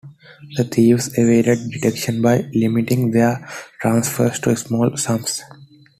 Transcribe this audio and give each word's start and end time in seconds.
The 0.57 0.63
thieves 0.63 1.15
evaded 1.15 1.69
detection 1.69 2.23
by 2.23 2.49
limiting 2.55 3.11
their 3.11 3.47
transfers 3.79 4.39
to 4.39 4.55
small 4.57 4.97
sums. 4.97 5.43